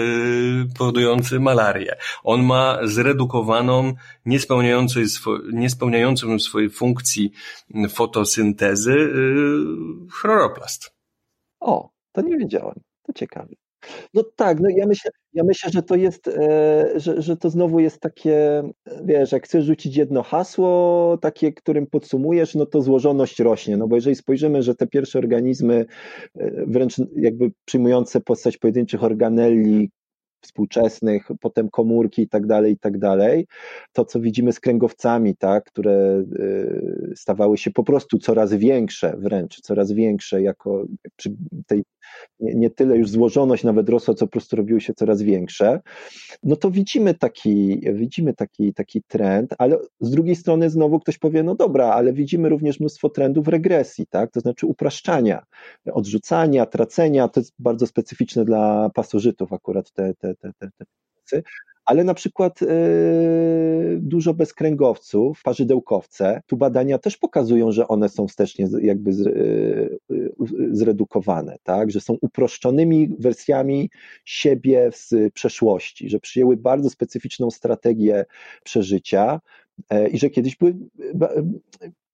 [0.78, 1.96] powodujący malarię.
[2.24, 3.94] On ma zredukowaną,
[5.52, 7.32] niespełniającą swojej funkcji
[7.88, 10.90] fotosyntezy yy, chloroplast.
[11.60, 12.80] O, to nie wiedziałem.
[13.02, 13.54] To ciekawe.
[14.14, 17.80] No tak, no ja myślę, ja myślę, że to jest, e, że, że to znowu
[17.80, 18.62] jest takie,
[19.04, 23.94] wiesz, jak chcesz rzucić jedno hasło, takie, którym podsumujesz, no to złożoność rośnie, no bo
[23.96, 25.86] jeżeli spojrzymy, że te pierwsze organizmy,
[26.38, 29.90] e, wręcz jakby przyjmujące postać pojedynczych organelli,
[30.40, 33.46] współczesnych, potem komórki i tak dalej, i tak dalej.
[33.92, 39.60] To, co widzimy z kręgowcami, tak, które e, stawały się po prostu coraz większe, wręcz
[39.60, 40.84] coraz większe, jako
[41.16, 41.30] przy
[41.66, 41.84] tej
[42.40, 45.80] nie, nie tyle już złożoność nawet rosła, co po prostu robiły się coraz większe,
[46.42, 51.42] no to widzimy taki, widzimy taki, taki trend, ale z drugiej strony znowu ktoś powie,
[51.42, 55.42] no dobra, ale widzimy również mnóstwo trendów regresji, tak, to znaczy upraszczania,
[55.92, 60.68] odrzucania, tracenia, to jest bardzo specyficzne dla pasożytów akurat te, te, te, te,
[61.30, 61.42] te
[61.88, 62.68] ale na przykład yy,
[64.00, 70.28] dużo bezkręgowców, parzydełkowce, tu badania też pokazują, że one są wstecznie jakby z, yy,
[70.70, 71.90] zredukowane, tak?
[71.90, 73.90] że są uproszczonymi wersjami
[74.24, 78.24] siebie z przeszłości, że przyjęły bardzo specyficzną strategię
[78.64, 79.40] przeżycia,
[80.12, 80.74] i że kiedyś były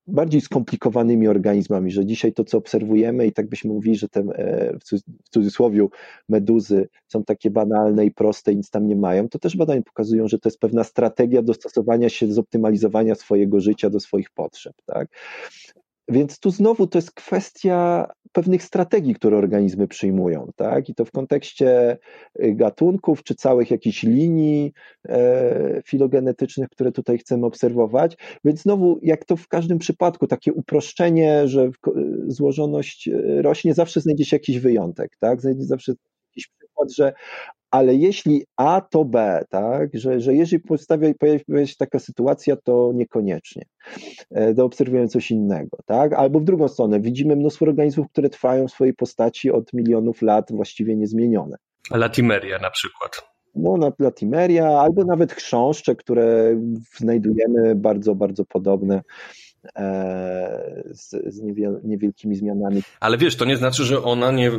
[0.07, 4.77] bardziej skomplikowanymi organizmami, że dzisiaj to, co obserwujemy i tak byśmy mówili, że te e,
[5.25, 5.87] w cudzysłowie
[6.29, 10.27] meduzy są takie banalne i proste i nic tam nie mają, to też badania pokazują,
[10.27, 14.75] że to jest pewna strategia dostosowania się, zoptymalizowania swojego życia do swoich potrzeb.
[14.85, 15.07] Tak?
[16.07, 20.89] Więc tu znowu to jest kwestia pewnych strategii, które organizmy przyjmują, tak?
[20.89, 21.97] I to w kontekście
[22.43, 24.73] y, gatunków, czy całych jakichś linii
[25.09, 28.17] e, filogenetycznych, które tutaj chcemy obserwować.
[28.45, 31.69] Więc znowu, jak to w każdym przypadku, takie uproszczenie, że
[32.27, 35.41] złożoność y, rośnie, zawsze znajdzie się jakiś wyjątek, tak?
[35.41, 35.93] Znajdzie zawsze
[36.29, 37.13] jakiś przykład, że
[37.75, 39.89] ale jeśli A, to B, tak?
[39.93, 43.65] Że, że jeżeli postawi, pojawi się taka sytuacja, to niekoniecznie.
[44.29, 46.13] To e, obserwujemy coś innego, tak?
[46.13, 50.51] Albo w drugą stronę, widzimy mnóstwo organizmów, które trwają w swojej postaci od milionów lat
[50.51, 51.57] właściwie niezmienione.
[51.91, 53.11] Latimeria na przykład.
[53.55, 56.55] No, na latimeria, albo nawet chrząszcze, które
[56.97, 59.01] znajdujemy bardzo, bardzo podobne
[59.77, 61.41] e, z, z
[61.83, 62.81] niewielkimi zmianami.
[62.99, 64.51] Ale wiesz, to nie znaczy, że ona nie,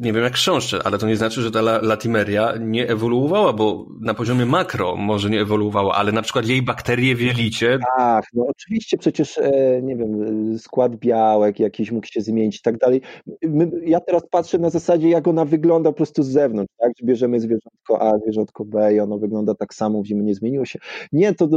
[0.00, 4.14] nie wiem jak chrząszcze, ale to nie znaczy, że ta latimeria nie ewoluowała, bo na
[4.14, 7.78] poziomie makro może nie ewoluowała, ale na przykład jej bakterie w jelicie...
[7.98, 12.78] Tak, no oczywiście przecież, e, nie wiem, skład białek jakiś mógł się zmienić i tak
[12.78, 13.00] dalej.
[13.42, 16.92] My, ja teraz patrzę na zasadzie, jak ona wygląda po prostu z zewnątrz, tak?
[17.04, 20.78] Bierzemy zwierzątko A, zwierzątko B i ono wygląda tak samo, widzimy, nie zmieniło się.
[21.12, 21.48] Nie, to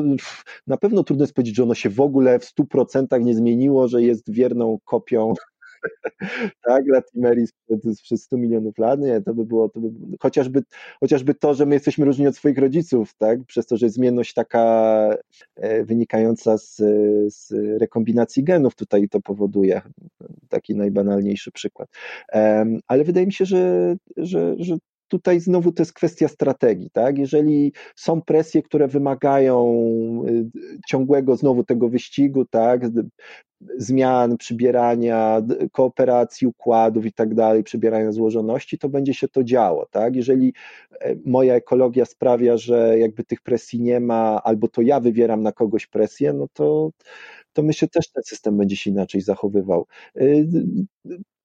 [0.68, 2.71] na pewno trudno jest powiedzieć, że ono się w ogóle w 100%
[3.22, 5.34] nie zmieniło, że jest wierną kopią
[6.68, 10.64] tak, Latimerii sprzed, sprzed 100 milionów lat, nie, to by było, to by, chociażby,
[11.00, 14.34] chociażby to, że my jesteśmy różni od swoich rodziców, tak, przez to, że jest zmienność
[14.34, 14.64] taka
[15.56, 16.76] e, wynikająca z,
[17.34, 19.82] z rekombinacji genów tutaj to powoduje,
[20.50, 21.90] taki najbanalniejszy przykład.
[22.88, 24.78] ale wydaje mi się, że, że, że
[25.12, 27.18] tutaj znowu to jest kwestia strategii, tak?
[27.18, 29.66] Jeżeli są presje, które wymagają
[30.28, 30.50] y,
[30.88, 32.82] ciągłego znowu tego wyścigu, tak?
[33.78, 40.16] Zmian, przybierania, kooperacji, układów i tak dalej, przybierania złożoności, to będzie się to działo, tak?
[40.16, 40.54] Jeżeli
[41.02, 45.52] e, moja ekologia sprawia, że jakby tych presji nie ma, albo to ja wywieram na
[45.52, 46.92] kogoś presję, no to,
[47.54, 49.86] to myślę też ten system będzie się inaczej zachowywał.
[50.22, 50.48] Y,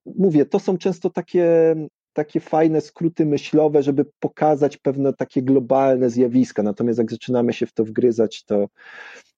[0.07, 1.75] mówię, to są często takie
[2.17, 6.63] takie fajne skróty myślowe, żeby pokazać pewne takie globalne zjawiska.
[6.63, 8.69] Natomiast jak zaczynamy się w to wgryzać, to,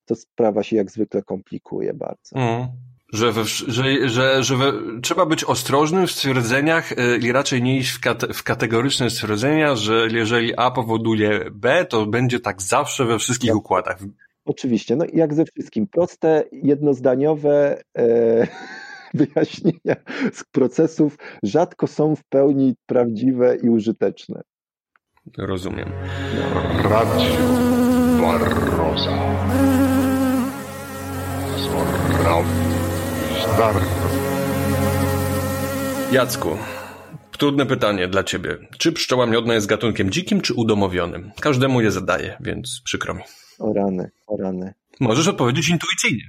[0.04, 2.36] to sprawa się jak zwykle komplikuje bardzo.
[2.36, 2.66] Mm.
[3.12, 7.76] Że, we, że, że, że we, trzeba być ostrożnym w stwierdzeniach y, i raczej nie
[7.76, 13.04] iść w, kate, w kategoryczne stwierdzenia, że jeżeli A powoduje B, to będzie tak zawsze
[13.04, 13.58] we wszystkich tak.
[13.58, 13.98] układach.
[14.44, 15.86] Oczywiście, no jak ze wszystkim.
[15.86, 17.82] Proste, jednozdaniowe.
[17.98, 18.46] E
[19.14, 19.96] wyjaśnienia
[20.32, 24.42] z procesów rzadko są w pełni prawdziwe i użyteczne.
[25.38, 25.92] Rozumiem.
[26.84, 27.36] Radio
[28.20, 29.38] Barroza.
[36.12, 36.48] Jacku,
[37.38, 38.56] trudne pytanie dla ciebie.
[38.78, 41.30] Czy pszczoła miodna jest gatunkiem dzikim czy udomowionym?
[41.40, 43.22] Każdemu je zadaję, więc przykro mi.
[43.58, 44.74] O rany, o rany.
[45.00, 46.28] Możesz odpowiedzieć intuicyjnie.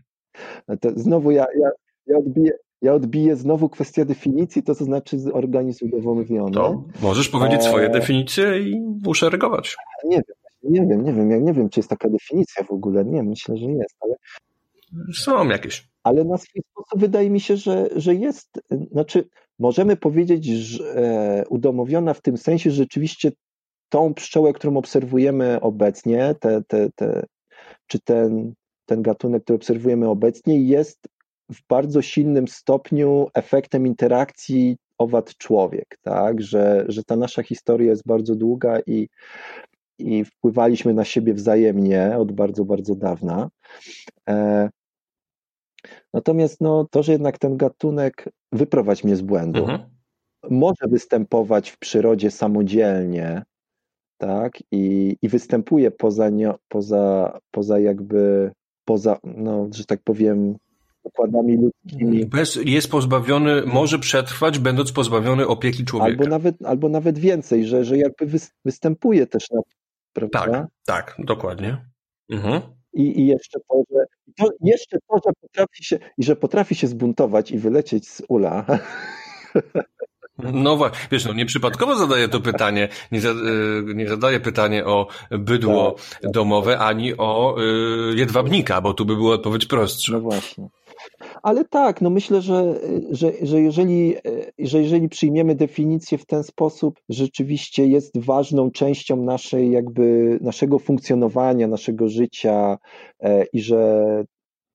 [0.82, 1.70] To znowu ja, ja,
[2.08, 6.52] ja, odbiję, ja odbiję znowu kwestię definicji, to co znaczy organizm udowodniony.
[6.52, 7.90] To możesz powiedzieć swoje e...
[7.90, 9.76] definicje i uszeregować.
[10.06, 13.06] Nie wiem, nie wiem, nie wiem, ja nie wiem, czy jest taka definicja w ogóle.
[13.06, 14.16] Nie, myślę, że jest, ale.
[15.14, 15.90] Są jakieś.
[16.04, 18.62] Ale na swój sposób wydaje mi się, że, że jest,
[18.92, 23.32] znaczy możemy powiedzieć, że e, udomowiona w tym sensie, że rzeczywiście
[23.90, 27.26] tą pszczołę, którą obserwujemy obecnie, te, te, te,
[27.88, 28.54] czy ten,
[28.86, 31.08] ten gatunek, który obserwujemy obecnie, jest
[31.50, 36.42] w bardzo silnym stopniu efektem interakcji owad-człowiek, tak?
[36.42, 39.10] że, że ta nasza historia jest bardzo długa i,
[40.00, 43.50] i wpływaliśmy na siebie wzajemnie od bardzo, bardzo dawna.
[44.30, 44.70] E,
[46.14, 49.80] natomiast no, to, że jednak ten gatunek wyprowadź mnie z błędu, mhm.
[50.50, 53.44] może występować w przyrodzie samodzielnie,
[54.18, 56.30] tak, i, i występuje poza,
[56.68, 58.52] poza, poza jakby,
[58.86, 60.56] poza, no, że tak powiem,
[61.04, 62.26] układami ludzkimi.
[62.26, 66.12] Bez, jest pozbawiony, może przetrwać, będąc pozbawiony opieki człowieka.
[66.12, 68.28] Albo nawet, albo nawet więcej, że, że jakby
[68.66, 69.62] występuje też na.
[70.14, 70.42] Prawda?
[70.52, 71.86] Tak, tak, dokładnie.
[72.30, 72.62] Mhm.
[72.94, 74.06] I, I jeszcze to, że
[74.38, 78.66] to, jeszcze to, że potrafi się, i że potrafi się zbuntować i wylecieć z ula.
[80.44, 83.36] No właśnie, wiesz, no nieprzypadkowo zadaję to pytanie, nie, za, y,
[83.96, 86.32] nie zadaję pytanie o bydło tak, tak.
[86.32, 87.56] domowe, ani o
[88.12, 90.14] y, jedwabnika, bo tu by była odpowiedź prostsza.
[90.14, 90.70] No właśnie.
[91.44, 92.80] Ale tak, no myślę, że,
[93.12, 94.16] że, że, jeżeli,
[94.60, 101.68] że jeżeli przyjmiemy definicję w ten sposób, rzeczywiście jest ważną częścią naszej jakby naszego funkcjonowania,
[101.68, 102.78] naszego życia
[103.20, 104.06] e, i że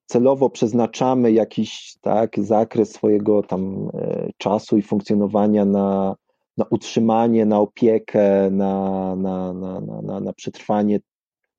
[0.05, 6.15] celowo przeznaczamy jakiś tak, zakres swojego tam e, czasu i funkcjonowania na,
[6.57, 10.99] na utrzymanie, na opiekę, na, na, na, na, na przetrwanie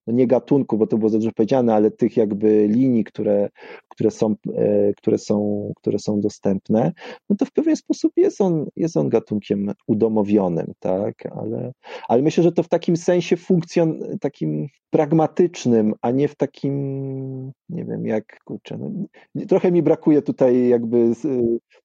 [0.06, 3.48] no nie gatunku, bo to było za dużo powiedziane, ale tych jakby linii, które,
[3.88, 6.92] które, są, e, które, są, które są dostępne,
[7.30, 11.72] no to w pewien sposób jest on, jest on gatunkiem udomowionym, tak, ale,
[12.08, 17.84] ale myślę, że to w takim sensie funkcjon, takim pragmatycznym, a nie w takim, nie
[17.84, 18.90] wiem, jak, kurczę, no,
[19.48, 21.12] trochę mi brakuje tutaj jakby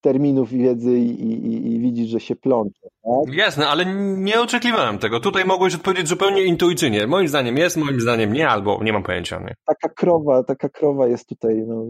[0.02, 2.82] terminów wiedzy i, i, i widzisz, że się plącze.
[3.04, 3.36] Tak?
[3.36, 3.86] Jasne, ale
[4.18, 5.20] nie oczekiwałem tego.
[5.20, 7.08] Tutaj mogłeś odpowiedzieć zupełnie intuicyjnie.
[7.08, 9.40] Moim zdaniem jest, moim zdaniem nie, albo nie mam pojęcia.
[9.40, 9.56] Nie?
[9.66, 11.86] Taka krowa, taka krowa jest tutaj no,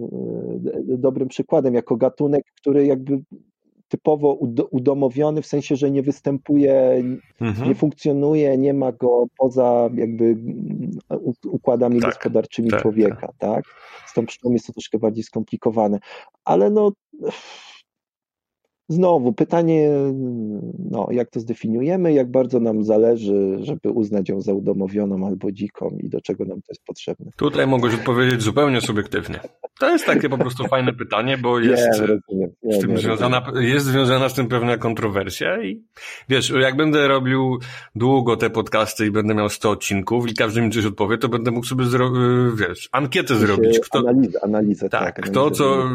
[0.98, 3.22] dobrym przykładem, jako gatunek, który jakby
[3.92, 4.34] typowo
[4.72, 7.04] udomowiony, w sensie, że nie występuje,
[7.42, 7.70] mhm.
[7.70, 10.38] nie funkcjonuje, nie ma go poza jakby
[11.46, 13.36] układami tak, gospodarczymi tak, człowieka, tak.
[13.38, 13.64] tak?
[14.08, 16.00] Z tą jest to troszkę bardziej skomplikowane,
[16.46, 16.92] ale no
[18.92, 19.90] Znowu pytanie,
[20.92, 25.98] no, jak to zdefiniujemy, jak bardzo nam zależy, żeby uznać ją za udomowioną albo dziką
[26.04, 27.32] i do czego nam to jest potrzebne.
[27.36, 29.40] Tutaj mogłeś odpowiedzieć zupełnie subiektywnie.
[29.80, 32.98] To jest takie po prostu fajne pytanie, bo jest, nie, rozumiem, nie, z tym nie,
[32.98, 35.84] związana, jest związana z tym pewna kontrowersja i
[36.30, 37.60] wiesz, jak będę robił
[37.96, 41.52] długo te podcasty i będę miał 100 odcinków i każdy mi coś odpowie, to będę
[41.52, 41.86] mógł sobie,
[42.56, 43.80] wiesz, ankietę zrobić.
[43.80, 44.90] Kto, analizę, analizę.
[44.90, 45.90] Tak, tak kto co,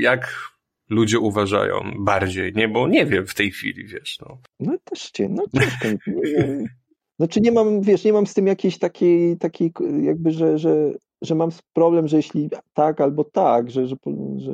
[0.00, 0.57] jak
[0.88, 2.68] ludzie uważają bardziej, nie?
[2.68, 4.38] Bo nie wiem w tej chwili, wiesz, no.
[4.60, 5.88] No też cię, no ciężko
[7.18, 9.72] Znaczy nie mam, wiesz, nie mam z tym jakiejś takiej, takiej
[10.02, 13.86] jakby, że, że, że mam problem, że jeśli tak albo tak, że...
[13.86, 13.96] że,
[14.36, 14.52] że...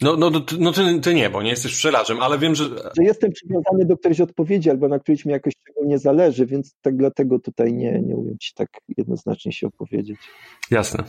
[0.00, 2.64] No, no, no ty, ty nie, bo nie jesteś pszczelarzem, ale wiem, że...
[2.96, 5.52] Że jestem przywiązany do którejś odpowiedzi, albo na którejś mi jakoś
[5.84, 10.18] nie zależy, więc tak dlatego tutaj nie, nie umiem ci tak jednoznacznie się opowiedzieć.
[10.70, 11.04] Jasne.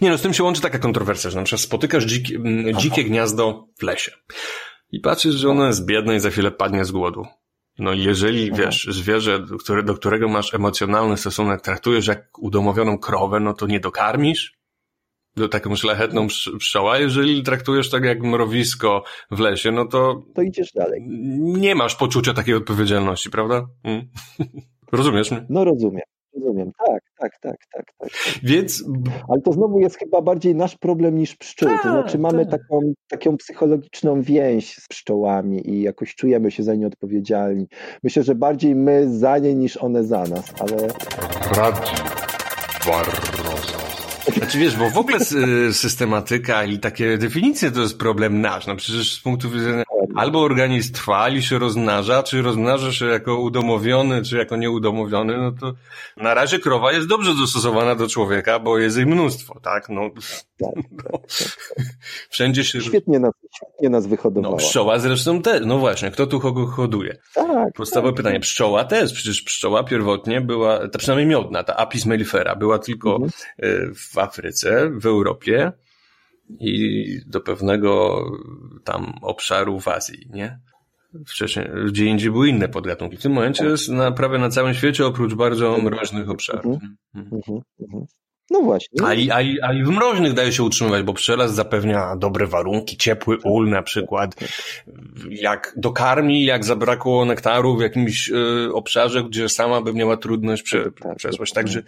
[0.00, 2.38] Nie no, z tym się łączy taka kontrowersja, że na przykład spotykasz dziki,
[2.76, 4.12] dzikie gniazdo w lesie
[4.94, 7.26] i patrzysz, że ono jest biedne i za chwilę padnie z głodu.
[7.78, 12.98] No i jeżeli, wiesz, zwierzę, do, które, do którego masz emocjonalny stosunek, traktujesz jak udomowioną
[12.98, 14.54] krowę, no to nie dokarmisz?
[15.36, 16.26] Do taką szlachetną
[16.58, 16.98] pszczoła.
[16.98, 20.22] Jeżeli traktujesz tak jak mrowisko w lesie, no to...
[20.34, 21.00] To idziesz dalej.
[21.38, 23.66] Nie masz poczucia takiej odpowiedzialności, prawda?
[23.82, 24.08] Hmm?
[24.92, 25.46] Rozumiesz mnie?
[25.50, 26.04] No rozumiem.
[26.34, 28.10] Rozumiem, tak, tak, tak, tak, tak.
[28.42, 28.84] Więc...
[29.28, 31.68] Ale to znowu jest chyba bardziej nasz problem niż pszczół.
[31.68, 32.60] to tak, znaczy mamy tak.
[32.60, 37.66] taką, taką psychologiczną więź z pszczołami i jakoś czujemy się za nie odpowiedzialni.
[38.02, 40.76] Myślę, że bardziej my za nie niż one za nas, ale...
[41.56, 42.04] Radio
[42.86, 44.03] Barroso.
[44.32, 45.18] Znaczy wiesz, bo w ogóle
[45.72, 48.66] systematyka i takie definicje to jest problem nasz.
[48.66, 49.84] No przecież z punktu widzenia
[50.14, 55.52] albo organizm trwa i się rozmnaża, czy rozmnaża się jako udomowiony, czy jako nieudomowiony, no
[55.52, 55.72] to
[56.16, 59.88] na razie krowa jest dobrze dostosowana do człowieka, bo jest jej mnóstwo, tak?
[59.88, 60.10] No,
[60.58, 61.18] tak, no.
[62.30, 62.80] wszędzie się...
[62.80, 64.52] Świetnie nas, świetnie nas wyhodowała.
[64.52, 67.16] No pszczoła zresztą też, no właśnie, kto tu kogo hoduje?
[67.34, 67.74] Tak.
[67.74, 68.16] Podstawowe tak.
[68.16, 73.14] pytanie, pszczoła też, przecież pszczoła pierwotnie była, ta przynajmniej miodna, ta apis mellifera, była tylko
[73.14, 73.30] mhm.
[73.58, 75.72] E, w Afryce, w Europie,
[76.60, 78.24] i do pewnego
[78.84, 80.58] tam obszaru w Azji, nie?
[81.26, 83.16] Wcześniej, gdzie indziej były inne podgatunki.
[83.16, 86.74] W tym momencie jest na, prawie na całym świecie, oprócz bardzo mroźnych obszarów.
[86.74, 86.96] Mhm.
[87.14, 87.60] Mhm.
[87.80, 88.04] Mhm.
[88.50, 89.06] No właśnie.
[89.06, 92.46] A i, a, i, a i w mroźnych daje się utrzymywać, bo przelaz zapewnia dobre
[92.46, 94.34] warunki, ciepły ul na przykład.
[95.30, 100.84] Jak dokarmi, jak zabrakło nektaru w jakimś y, obszarze, gdzie sama by miała trudność prze,
[100.84, 101.52] tak, tak, przesłać.
[101.52, 101.64] Tak.
[101.64, 101.82] Także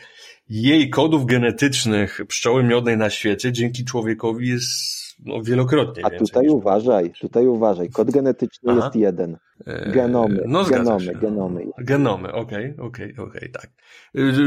[0.49, 6.29] jej kodów genetycznych pszczoły miodnej na świecie dzięki człowiekowi jest no, wielokrotnie A więcej.
[6.29, 7.91] tutaj uważaj, tutaj uważaj.
[7.91, 8.81] Kod genetyczny Aha.
[8.85, 9.37] jest jeden.
[9.67, 10.45] E, genomy.
[10.47, 11.67] No, genomy, genomy.
[11.79, 13.71] Genomy, okej, okay, okej, okay, okej, okay, tak.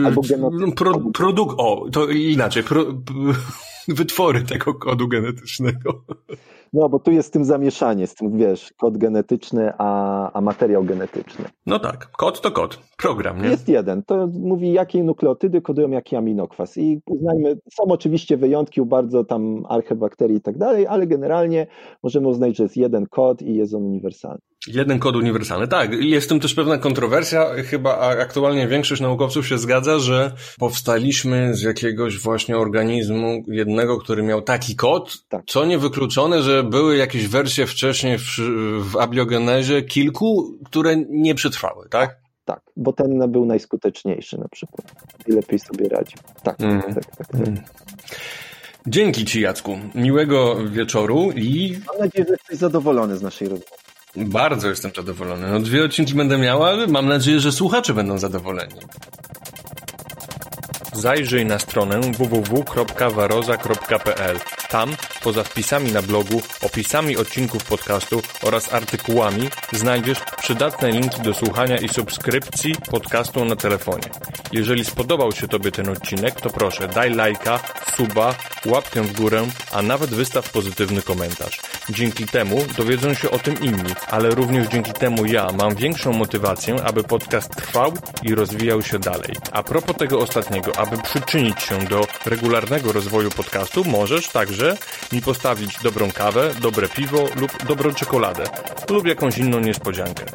[0.06, 0.72] Albo genomy.
[0.72, 2.86] Pro, produkt, o, to inaczej, pro,
[3.88, 6.06] wytwory tego kodu genetycznego.
[6.74, 10.84] No, bo tu jest z tym zamieszanie, z tym, wiesz, kod genetyczny, a, a materiał
[10.84, 11.46] genetyczny.
[11.66, 13.50] No tak, kod to kod, program, nie?
[13.50, 18.86] Jest jeden, to mówi, jakie nukleotydy kodują jaki aminokwas i uznajmy, są oczywiście wyjątki u
[18.86, 21.68] bardzo tam archebakterii i tak dalej, ale generalnie
[22.04, 24.40] możemy uznać, że jest jeden kod i jest on uniwersalny.
[24.74, 25.94] Jeden kod uniwersalny, tak.
[25.94, 27.46] Jest w tym też pewna kontrowersja.
[27.64, 34.42] Chyba aktualnie większość naukowców się zgadza, że powstaliśmy z jakiegoś właśnie organizmu jednego, który miał
[34.42, 35.44] taki kod, tak.
[35.48, 38.40] co niewykluczone, że były jakieś wersje wcześniej w,
[38.80, 42.20] w abiogenezie kilku, które nie przetrwały, tak?
[42.46, 44.88] Tak, bo ten był najskuteczniejszy na przykład.
[45.28, 46.18] I lepiej sobie radził.
[46.44, 46.82] Tak, mm.
[46.82, 47.36] tak, tak, tak.
[47.36, 47.62] Mm.
[48.88, 49.78] Dzięki Ci, Jacku.
[49.96, 51.78] Miłego wieczoru i...
[51.88, 53.89] Mam nadzieję, że jesteś zadowolony z naszej rozmowy.
[54.16, 55.52] Bardzo jestem zadowolony.
[55.52, 58.76] No dwie odcinki będę miał, ale mam nadzieję, że słuchacze będą zadowoleni.
[60.94, 64.40] Zajrzyj na stronę www.waroza.pl.
[64.70, 71.78] Tam, poza wpisami na blogu, opisami odcinków podcastu oraz artykułami, znajdziesz przydatne linki do słuchania
[71.78, 74.10] i subskrypcji podcastu na telefonie.
[74.52, 77.60] Jeżeli spodobał się Tobie ten odcinek, to proszę daj lajka,
[77.98, 81.60] suba, łapkę w górę, a nawet wystaw pozytywny komentarz.
[81.90, 86.76] Dzięki temu dowiedzą się o tym inni, ale również dzięki temu ja mam większą motywację,
[86.84, 87.94] aby podcast trwał
[88.24, 89.36] i rozwijał się dalej.
[89.52, 94.78] A propos tego ostatniego, aby przyczynić się do regularnego rozwoju podcastu, możesz także
[95.12, 98.44] mi postawić dobrą kawę, dobre piwo lub dobrą czekoladę
[98.90, 100.26] lub jakąś inną niespodziankę.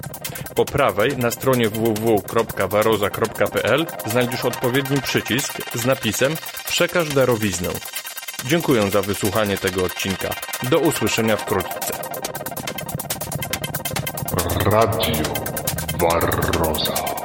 [0.54, 7.68] Po prawej na stronie www.waroza.pl znajdziesz odpowiedni przycisk z napisem Przekaż darowiznę.
[8.46, 10.34] Dziękuję za wysłuchanie tego odcinka.
[10.62, 11.92] Do usłyszenia wkrótce.
[14.64, 15.22] Radio
[16.00, 17.23] Barroza.